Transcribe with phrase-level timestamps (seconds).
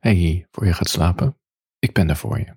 [0.00, 1.38] Hey, voor je gaat slapen.
[1.78, 2.56] Ik ben er voor je.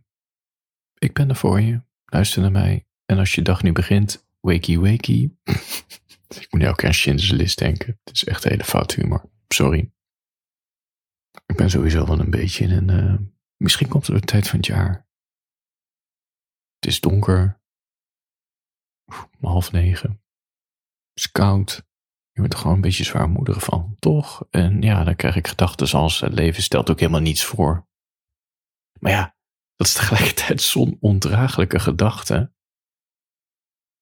[0.93, 1.81] Ik ben er voor je.
[2.05, 2.87] Luister naar mij.
[3.05, 5.37] En als je dag nu begint, wakey wakey.
[6.41, 7.99] ik moet elke keer aan Schindler's List denken.
[8.03, 9.29] Het is echt hele fout humor.
[9.47, 9.91] Sorry.
[11.45, 13.03] Ik ben sowieso wel een beetje in een...
[13.03, 13.27] Uh,
[13.57, 15.07] misschien komt het de tijd van het jaar.
[16.75, 17.61] Het is donker.
[19.39, 20.09] half negen.
[20.09, 21.85] Het is koud.
[22.33, 24.45] Je wordt er gewoon een beetje zwaarmoedig van, toch?
[24.49, 27.87] En ja, dan krijg ik gedachten als het leven stelt ook helemaal niets voor.
[28.99, 29.35] Maar ja,
[29.75, 32.53] dat is tegelijkertijd zo'n ondraaglijke gedachte.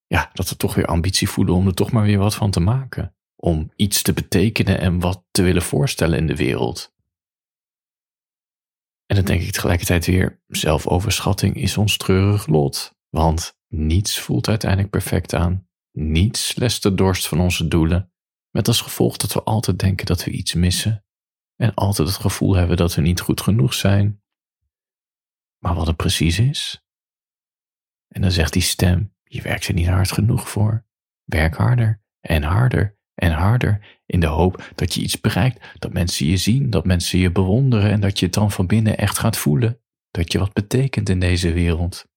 [0.08, 2.60] Ja, dat we toch weer ambitie voelen om er toch maar weer wat van te
[2.60, 3.16] maken.
[3.36, 6.94] Om iets te betekenen en wat te willen voorstellen in de wereld.
[9.06, 12.96] En dan denk ik tegelijkertijd weer, zelfoverschatting is ons treurig lot.
[13.10, 15.68] Want niets voelt uiteindelijk perfect aan.
[15.92, 18.11] Niets lest de dorst van onze doelen.
[18.52, 21.06] Met als gevolg dat we altijd denken dat we iets missen
[21.56, 24.22] en altijd het gevoel hebben dat we niet goed genoeg zijn.
[25.58, 26.84] Maar wat het precies is?
[28.08, 30.86] En dan zegt die stem: Je werkt er niet hard genoeg voor.
[31.24, 36.26] Werk harder en harder en harder in de hoop dat je iets bereikt, dat mensen
[36.26, 39.38] je zien, dat mensen je bewonderen en dat je het dan van binnen echt gaat
[39.38, 39.80] voelen.
[40.10, 42.11] Dat je wat betekent in deze wereld.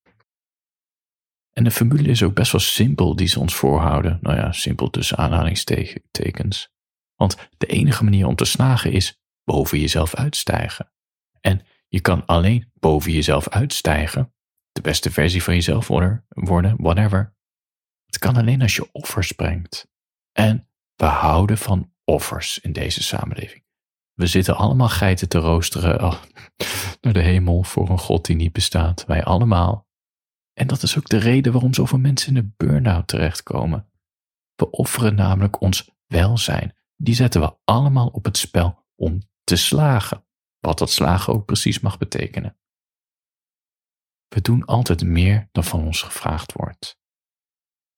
[1.54, 4.18] En de formule is ook best wel simpel die ze ons voorhouden.
[4.22, 6.68] Nou ja, simpel tussen aanhalingstekens.
[7.14, 10.92] Want de enige manier om te slagen is boven jezelf uitstijgen.
[11.40, 14.34] En je kan alleen boven jezelf uitstijgen,
[14.72, 16.24] de beste versie van jezelf worden,
[16.76, 17.36] whatever.
[18.06, 19.88] Het kan alleen als je offers brengt.
[20.32, 23.64] En we houden van offers in deze samenleving.
[24.14, 26.22] We zitten allemaal geiten te roosteren oh,
[27.00, 29.04] naar de hemel voor een God die niet bestaat.
[29.06, 29.86] Wij allemaal.
[30.54, 33.88] En dat is ook de reden waarom zoveel mensen in de burn-out terechtkomen.
[34.54, 36.74] We offeren namelijk ons welzijn.
[36.96, 40.24] Die zetten we allemaal op het spel om te slagen.
[40.60, 42.56] Wat dat slagen ook precies mag betekenen.
[44.28, 46.98] We doen altijd meer dan van ons gevraagd wordt.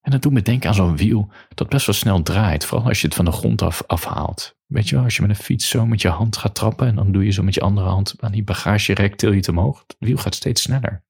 [0.01, 3.01] En dat doet me denken aan zo'n wiel dat best wel snel draait, vooral als
[3.01, 4.57] je het van de grond af afhaalt.
[4.67, 6.95] Weet je wel, als je met een fiets zo met je hand gaat trappen en
[6.95, 9.85] dan doe je zo met je andere hand aan die bagagerek, til je het omhoog.
[9.87, 11.06] Het wiel gaat steeds sneller.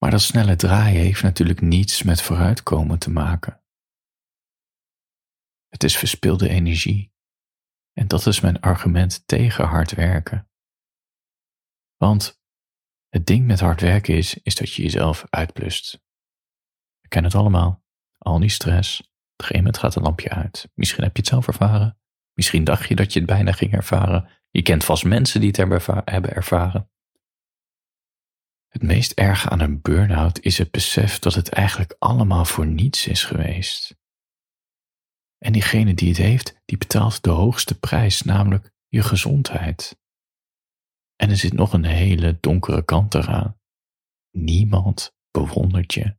[0.00, 3.62] Maar dat snelle draaien heeft natuurlijk niets met vooruitkomen te maken.
[5.68, 7.12] Het is verspilde energie.
[7.92, 10.50] En dat is mijn argument tegen hard werken.
[11.96, 12.42] Want
[13.08, 15.92] het ding met hard werken is, is dat je jezelf uitblust.
[17.00, 17.84] We kennen het allemaal.
[18.18, 19.00] Al die stress.
[19.00, 20.70] Op een gegeven moment gaat een lampje uit.
[20.74, 21.98] Misschien heb je het zelf ervaren.
[22.32, 24.28] Misschien dacht je dat je het bijna ging ervaren.
[24.50, 25.56] Je kent vast mensen die het
[26.04, 26.90] hebben ervaren.
[28.70, 33.06] Het meest erge aan een burn-out is het besef dat het eigenlijk allemaal voor niets
[33.06, 33.98] is geweest.
[35.38, 39.98] En diegene die het heeft, die betaalt de hoogste prijs, namelijk je gezondheid.
[41.16, 43.60] En er zit nog een hele donkere kant eraan.
[44.30, 46.16] Niemand bewondert je.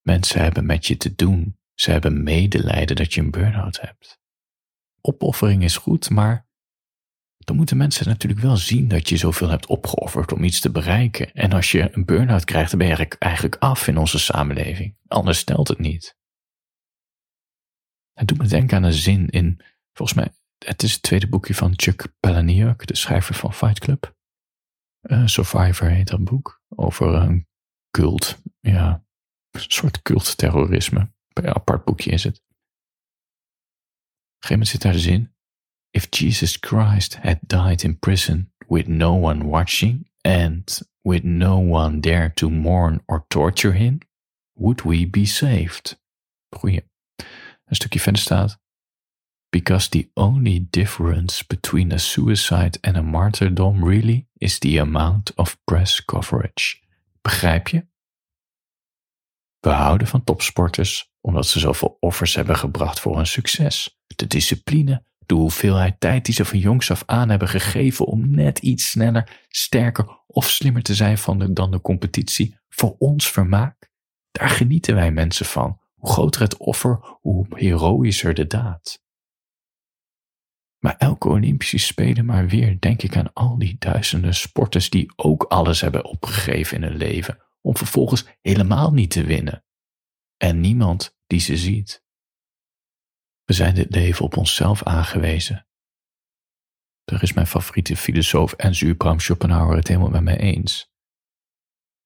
[0.00, 1.58] Mensen hebben met je te doen.
[1.74, 4.20] Ze hebben medelijden dat je een burn-out hebt.
[5.00, 6.48] Opoffering is goed, maar
[7.44, 11.32] dan moeten mensen natuurlijk wel zien dat je zoveel hebt opgeofferd om iets te bereiken.
[11.32, 14.96] En als je een burn-out krijgt, dan ben je eigenlijk af in onze samenleving.
[15.06, 16.18] Anders stelt het niet.
[18.12, 19.60] Het doet me denken aan een zin in,
[19.92, 24.18] volgens mij, het is het tweede boekje van Chuck Palahniuk, de schrijver van Fight Club.
[25.00, 27.48] Uh, Survivor heet dat boek, over een
[27.90, 29.04] cult, ja,
[29.50, 31.12] een soort cultterrorisme.
[31.32, 32.36] Een apart boekje is het.
[32.36, 32.42] Op
[34.46, 35.34] een gegeven moment zit daar de zin,
[35.92, 42.00] if Jesus Christ had died in prison with no one watching and with no one
[42.00, 44.00] there to mourn or torture him,
[44.54, 45.98] would we be saved?
[46.50, 46.82] Goeie.
[47.66, 48.58] Een stukje verder staat.
[49.50, 55.56] Because the only difference between a suicide and a martyrdom really is the amount of
[55.64, 56.78] press coverage.
[57.22, 57.86] Begrijp je?
[59.60, 63.98] We houden van topsporters omdat ze zoveel offers hebben gebracht voor hun succes.
[64.16, 68.58] De discipline, de hoeveelheid tijd die ze van jongs af aan hebben gegeven om net
[68.58, 73.90] iets sneller, sterker of slimmer te zijn van de, dan de competitie, voor ons vermaak,
[74.30, 75.80] daar genieten wij mensen van.
[75.94, 79.02] Hoe groter het offer, hoe heroïscher de daad.
[80.78, 85.42] Maar elke Olympische Spelen maar weer denk ik aan al die duizenden sporters die ook
[85.42, 89.64] alles hebben opgegeven in hun leven, om vervolgens helemaal niet te winnen.
[90.36, 92.02] En niemand die ze ziet.
[93.50, 95.66] We zijn dit leven op onszelf aangewezen.
[97.04, 100.92] Daar is mijn favoriete filosoof en Bram Schopenhauer het helemaal met mij eens.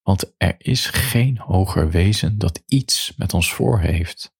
[0.01, 4.35] Want er is geen hoger wezen dat iets met ons voor heeft.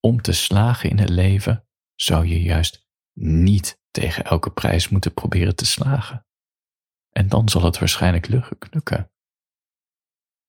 [0.00, 5.56] Om te slagen in het leven zou je juist niet tegen elke prijs moeten proberen
[5.56, 6.26] te slagen.
[7.10, 9.12] En dan zal het waarschijnlijk lukken.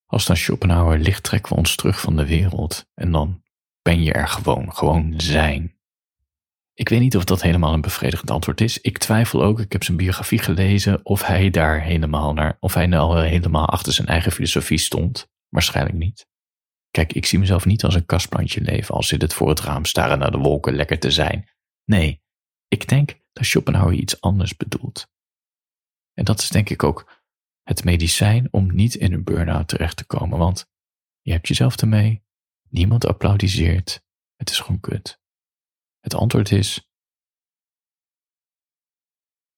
[0.05, 2.89] Als dan Schopenhauer ligt, trekken we ons terug van de wereld.
[2.93, 3.42] En dan
[3.83, 5.77] ben je er gewoon, gewoon zijn.
[6.73, 8.81] Ik weet niet of dat helemaal een bevredigend antwoord is.
[8.81, 12.87] Ik twijfel ook, ik heb zijn biografie gelezen, of hij daar helemaal naar, of hij
[12.87, 15.31] nou helemaal achter zijn eigen filosofie stond.
[15.49, 16.27] Waarschijnlijk niet.
[16.91, 19.85] Kijk, ik zie mezelf niet als een kastplantje leven, als zit het voor het raam
[19.85, 21.49] staren naar de wolken lekker te zijn.
[21.85, 22.21] Nee,
[22.67, 25.11] ik denk dat Schopenhauer iets anders bedoelt.
[26.13, 27.21] En dat is denk ik ook
[27.63, 30.69] het medicijn om niet in een burn-out terecht te komen, want
[31.21, 32.23] je hebt jezelf ermee,
[32.73, 34.03] niemand applaudisseert,
[34.35, 35.21] het is gewoon kut.
[35.99, 36.89] Het antwoord is: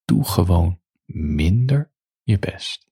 [0.05, 2.89] doe gewoon minder je best.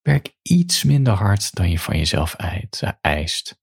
[0.00, 2.34] Werk iets minder hard dan je van jezelf
[3.00, 3.60] eist.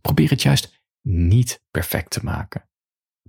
[0.00, 2.68] Probeer het juist niet perfect te maken.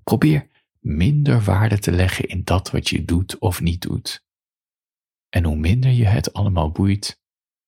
[0.04, 4.26] Probeer minder waarde te leggen in dat wat je doet of niet doet.
[5.30, 7.22] En hoe minder je het allemaal boeit,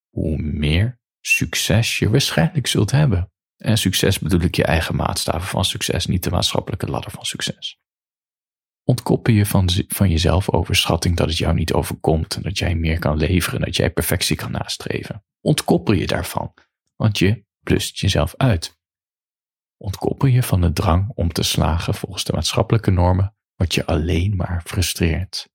[0.09, 3.31] hoe meer succes je waarschijnlijk zult hebben.
[3.57, 7.79] En succes bedoel ik je eigen maatstaven van succes, niet de maatschappelijke ladder van succes.
[8.83, 12.99] Ontkoppel je van, van je zelfoverschatting dat het jou niet overkomt en dat jij meer
[12.99, 15.25] kan leveren, dat jij perfectie kan nastreven.
[15.41, 16.53] Ontkoppel je daarvan,
[16.95, 18.79] want je plust jezelf uit.
[19.77, 24.35] Ontkoppel je van de drang om te slagen volgens de maatschappelijke normen, wat je alleen
[24.35, 25.49] maar frustreert.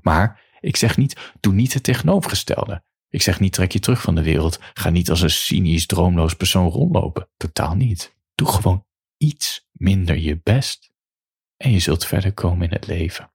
[0.00, 2.82] Maar ik zeg niet, doe niet het tegenovergestelde.
[3.14, 6.34] Ik zeg niet trek je terug van de wereld, ga niet als een cynisch, droomloos
[6.34, 7.28] persoon rondlopen.
[7.36, 8.16] Totaal niet.
[8.34, 10.90] Doe gewoon iets minder je best
[11.56, 13.32] en je zult verder komen in het leven.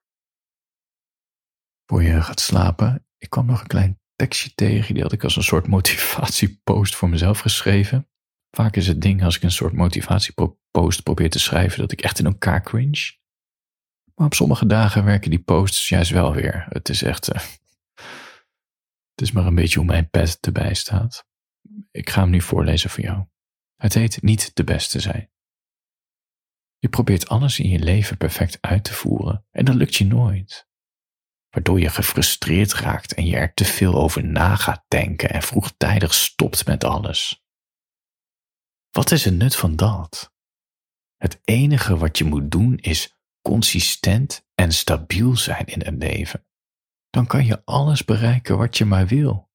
[1.85, 5.35] Voor je gaat slapen, ik kwam nog een klein tekstje tegen, die had ik als
[5.35, 8.09] een soort motivatiepost voor mezelf geschreven.
[8.51, 12.19] Vaak is het ding als ik een soort motivatiepost probeer te schrijven dat ik echt
[12.19, 13.17] in elkaar cringe.
[14.15, 16.65] Maar op sommige dagen werken die posts juist wel weer.
[16.69, 17.35] Het is echt.
[17.35, 17.41] Uh,
[19.19, 21.27] het is maar een beetje hoe mijn pet erbij staat.
[21.91, 23.25] Ik ga hem nu voorlezen voor jou.
[23.75, 25.31] Het heet Niet de beste zijn.
[26.77, 30.67] Je probeert alles in je leven perfect uit te voeren en dat lukt je nooit.
[31.49, 36.13] Waardoor je gefrustreerd raakt en je er te veel over na gaat denken en vroegtijdig
[36.13, 37.43] stopt met alles.
[38.91, 40.33] Wat is het nut van dat?
[41.17, 46.48] Het enige wat je moet doen is consistent en stabiel zijn in het leven.
[47.09, 49.49] Dan kan je alles bereiken wat je maar wil.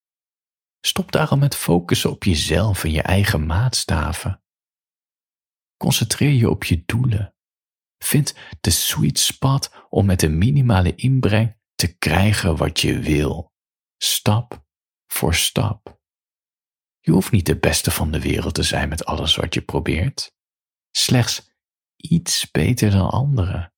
[0.81, 4.43] Stop daarom met focussen op jezelf en je eigen maatstaven.
[5.77, 7.35] Concentreer je op je doelen.
[7.99, 13.53] Vind de sweet spot om met een minimale inbreng te krijgen wat je wil,
[13.97, 14.67] stap
[15.07, 16.01] voor stap.
[17.01, 20.35] Je hoeft niet de beste van de wereld te zijn met alles wat je probeert.
[20.91, 21.51] Slechts
[21.97, 23.73] iets beter dan anderen.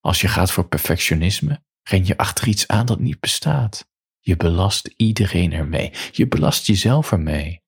[0.00, 3.88] Als je gaat voor perfectionisme, ren je achter iets aan dat niet bestaat.
[4.18, 5.92] Je belast iedereen ermee.
[6.12, 7.62] Je belast jezelf ermee.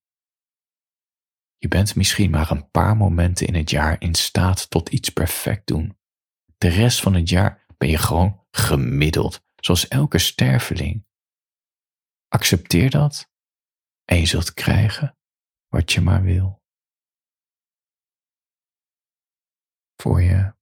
[1.59, 5.67] Je bent misschien maar een paar momenten in het jaar in staat tot iets perfect
[5.67, 5.99] doen.
[6.59, 11.07] De rest van het jaar ben je gewoon gemiddeld, zoals elke sterveling.
[12.29, 13.31] Accepteer dat
[14.05, 15.19] en je zult krijgen
[15.69, 16.63] wat je maar wil.
[19.97, 20.55] Voor je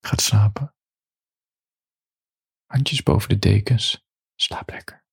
[0.00, 0.77] gaat slapen.
[2.68, 4.04] Handjes boven de dekens,
[4.36, 5.04] slaap lekker.